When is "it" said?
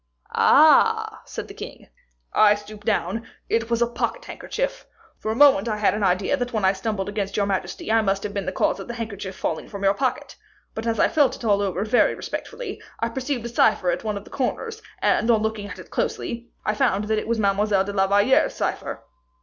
3.49-3.69, 11.35-11.45, 15.77-15.91, 17.19-17.27